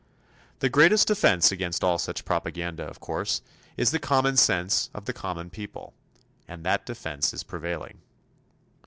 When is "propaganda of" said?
2.25-2.99